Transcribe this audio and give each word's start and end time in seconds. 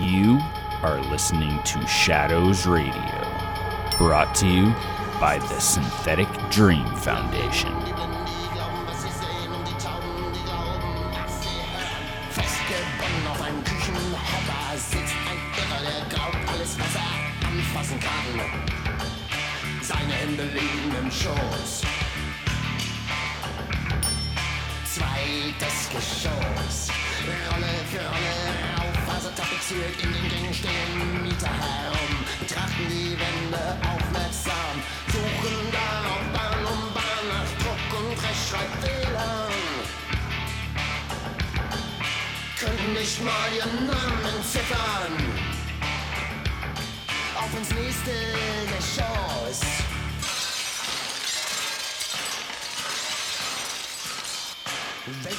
You 0.00 0.40
are 0.82 1.00
listening 1.10 1.62
to 1.62 1.86
Shadows 1.86 2.66
Radio, 2.66 2.92
brought 3.96 4.34
to 4.36 4.46
you 4.48 4.74
by 5.20 5.38
the 5.38 5.60
Synthetic 5.60 6.28
Dream 6.50 6.84
Foundation. 6.96 7.72
Seine 19.80 20.12
Hände 20.12 20.42
liegen 20.42 20.96
im 21.00 21.10
Schoß. 21.10 21.82
Zweites 24.84 25.90
Geschoss, 25.90 26.88
Rolle 27.48 27.66
für 27.90 27.98
Rolle. 27.98 28.73
tapeziert 29.36 30.00
in 30.02 30.12
den 30.12 30.28
Gängen 30.28 30.54
stehen 30.54 31.22
Mieter 31.22 31.48
herum, 31.48 32.14
betrachten 32.40 32.86
die 32.88 33.16
Wände 33.18 33.62
aufmerksam, 33.82 34.74
suchen 35.08 35.56
darauf 35.72 36.24
Bahn 36.32 36.60
um 36.72 36.82
Bahn 36.94 37.24
nach 37.32 37.50
Druck 37.60 38.00
und 38.00 38.16
Rechtschreibfehlern. 38.22 39.52
Könnten 42.58 42.92
nicht 42.94 43.24
mal 43.24 43.48
ihren 43.56 43.86
Namen 43.86 44.36
ziffern. 44.52 45.12
Auf 47.36 47.58
ins 47.58 47.70
nächste 47.70 48.10
der 48.72 48.83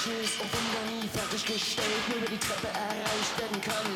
Tschüss 0.06 0.38
und 0.40 0.54
Wunder 0.54 1.02
nie 1.02 1.10
fertiggestellt, 1.10 2.08
nur 2.10 2.18
über 2.18 2.30
die 2.30 2.38
Treppe 2.38 2.68
erreicht 2.68 3.40
werden 3.40 3.60
kann. 3.60 3.90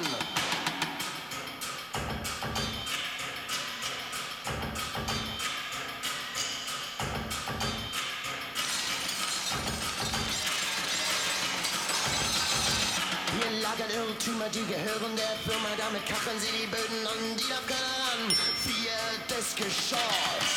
lagern 13.61 13.91
Irrtümer, 13.93 14.49
die 14.49 14.65
gehören 14.65 15.15
der 15.15 15.37
Firma. 15.45 15.69
Damit 15.77 16.07
kappen 16.07 16.39
sie 16.39 16.49
die 16.57 16.65
Böden 16.65 17.05
an, 17.05 17.37
die 17.37 17.47
darf 17.49 17.67
keiner 17.67 17.85
ran. 18.01 18.33
Viertes 18.33 19.53
Geschoss. 19.53 20.49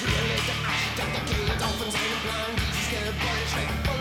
Hier 0.00 0.22
liegt 0.24 0.48
der 0.48 0.56
Architekt, 0.64 1.12
der 1.12 1.24
Kehl 1.28 1.64
auf 1.64 1.84
in 1.84 1.92
seinem 1.92 2.20
Plan. 2.24 2.50
Dieses 2.56 2.88
Gebäude 2.88 3.44
schmeckt 3.52 3.95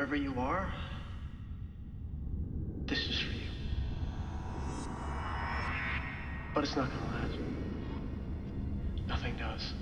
Wherever 0.00 0.16
you 0.16 0.40
are, 0.40 0.66
this 2.88 3.10
is 3.10 3.18
for 3.18 3.34
you. 3.34 3.50
But 6.54 6.64
it's 6.64 6.74
not 6.74 6.88
gonna 6.88 7.04
last. 7.12 7.38
Nothing 9.06 9.34
does. 9.36 9.74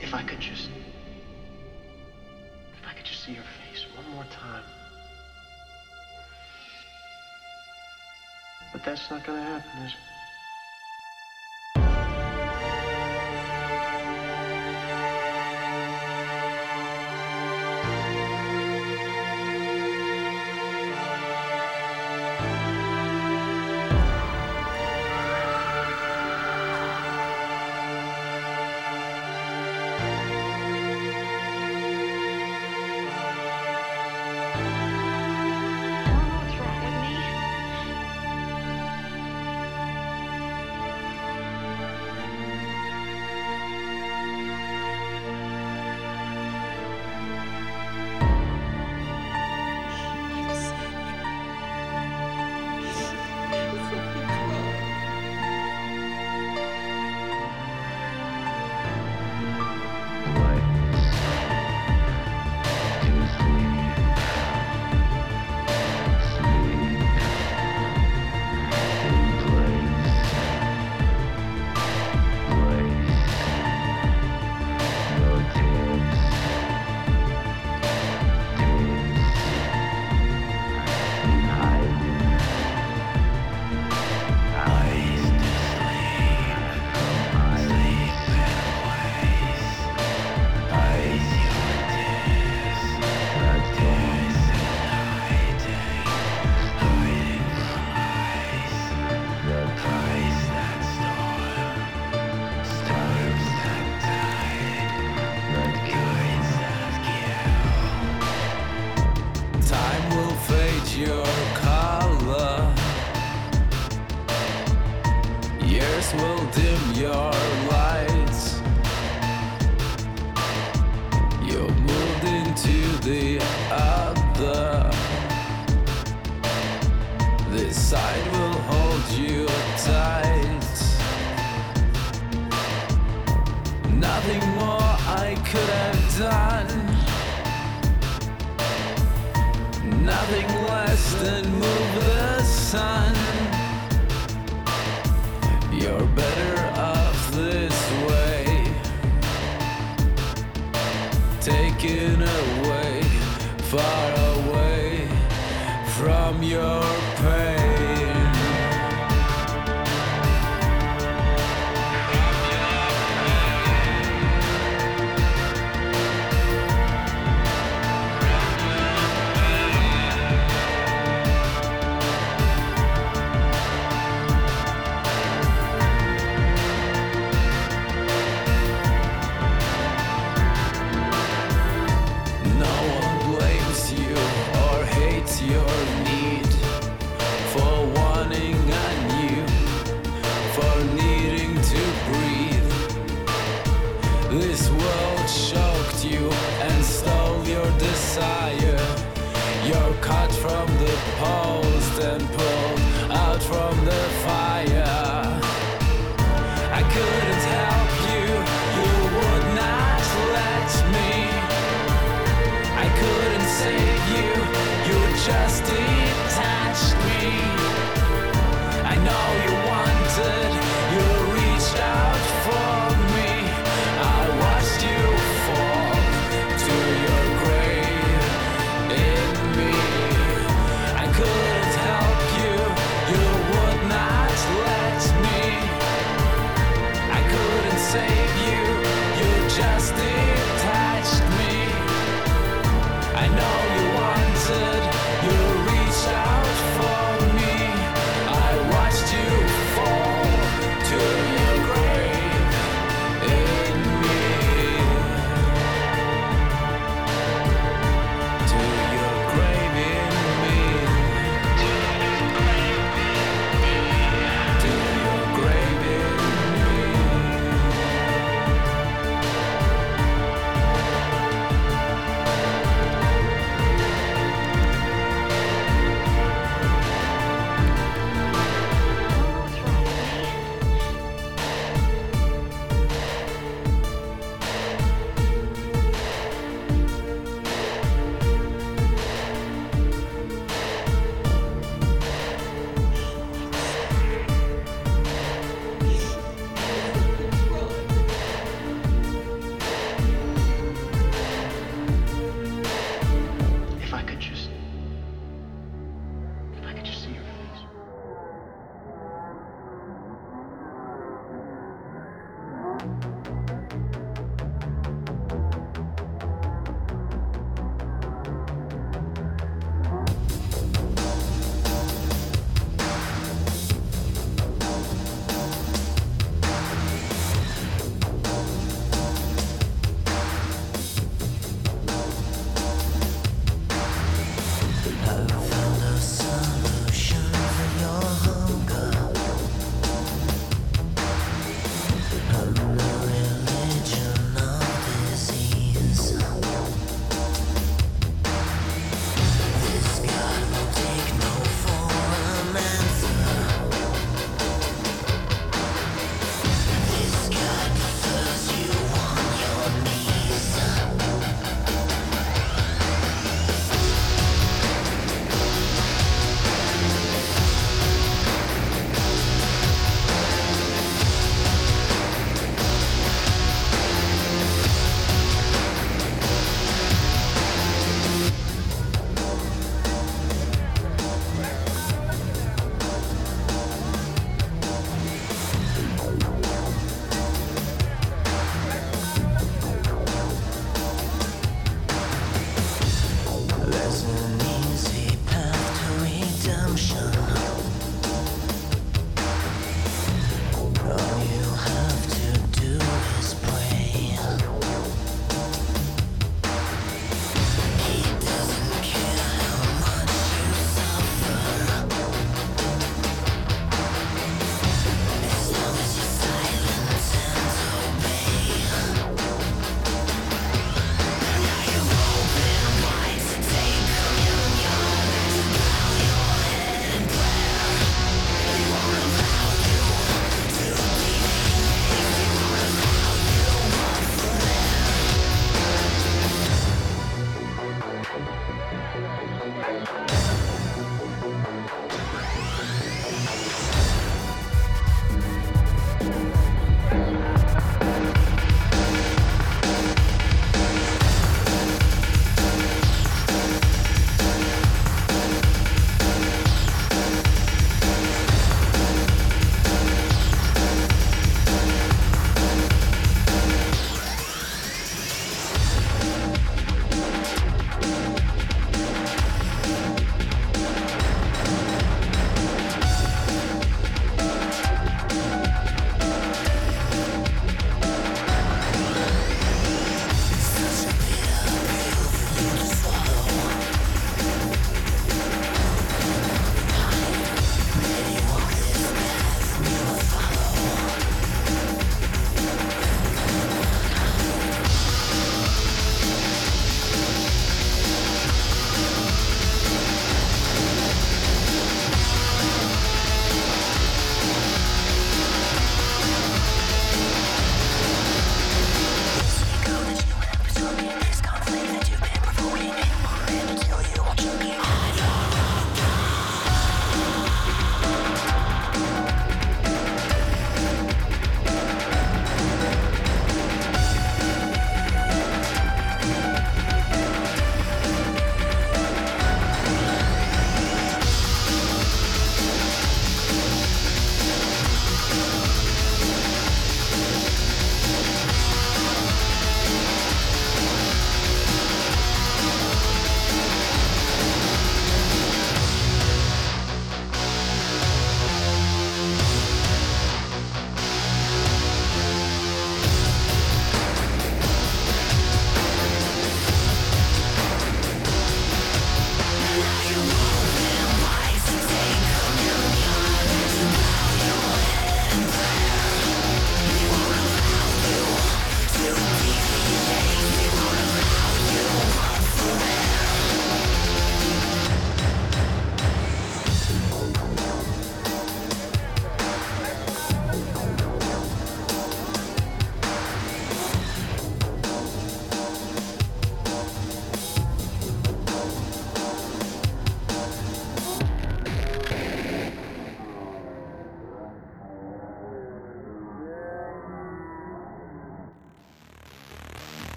If 0.00 0.14
I 0.14 0.22
could 0.22 0.40
just. 0.40 0.70
If 2.80 2.88
I 2.88 2.94
could 2.94 3.04
just 3.04 3.22
see 3.22 3.34
your 3.34 3.44
face 3.44 3.84
one 3.96 4.08
more 4.14 4.24
time. 4.30 4.64
But 8.72 8.82
that's 8.82 9.10
not 9.10 9.26
gonna 9.26 9.42
happen, 9.42 9.82
is 9.82 9.92
it? 9.92 10.11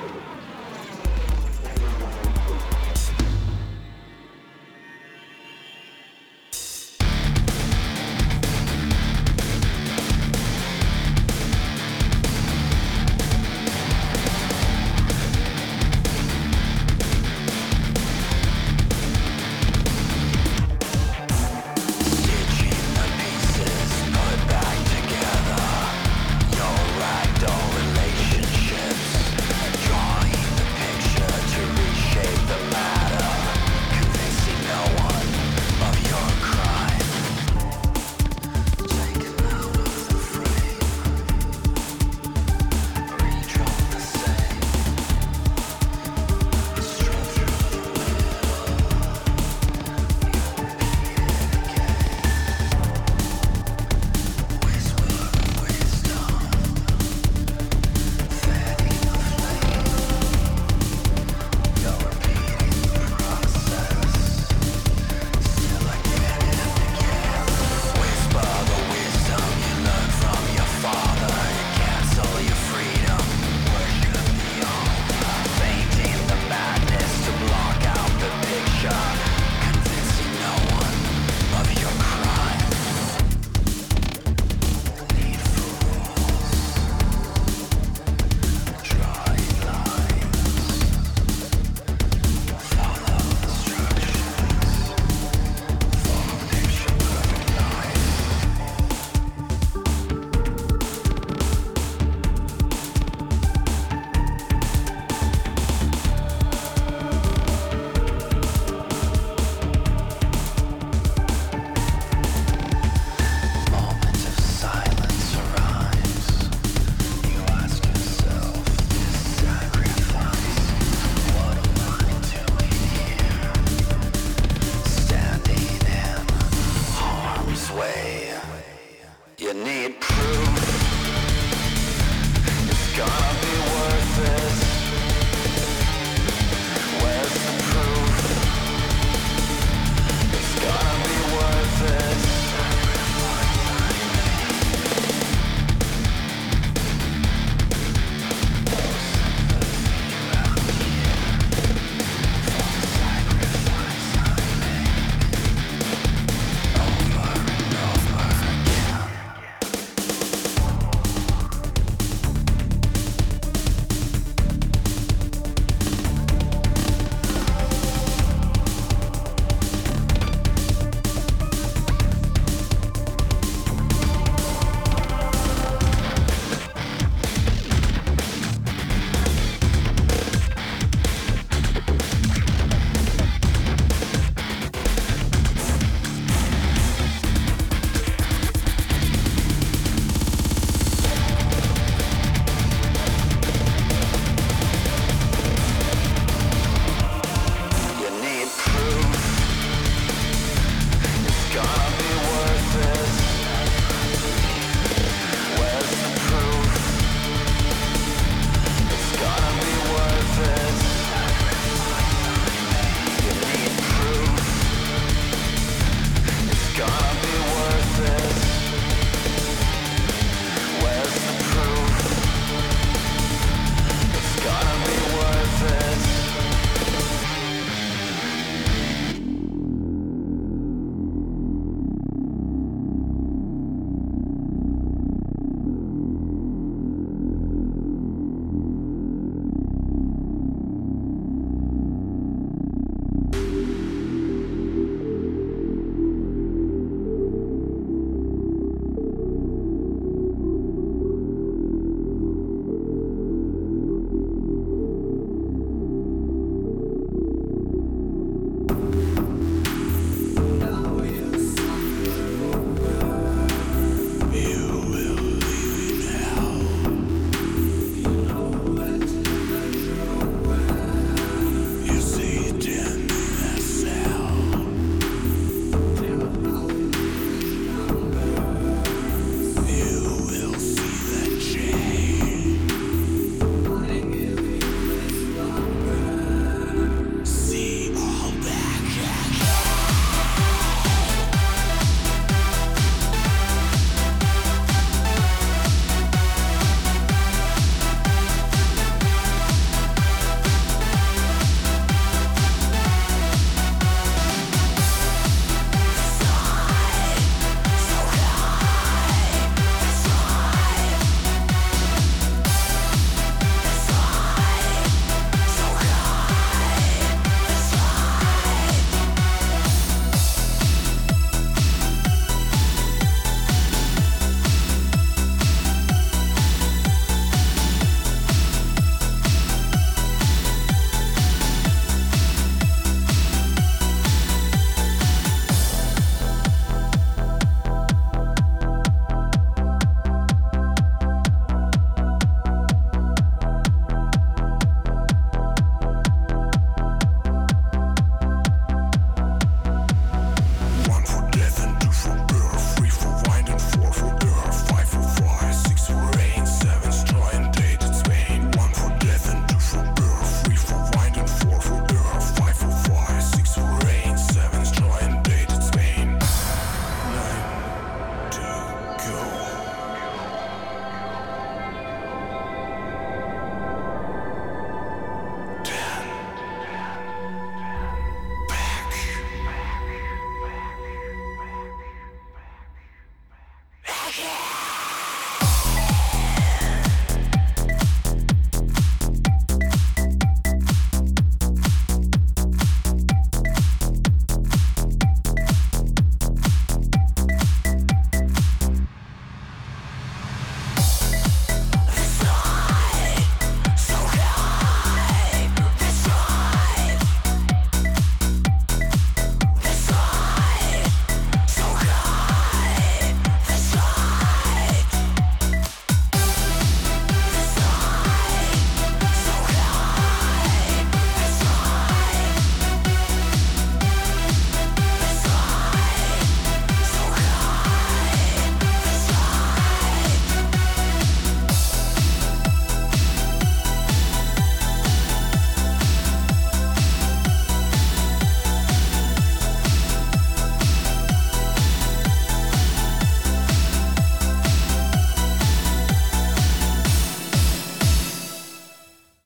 あ! 0.00 0.71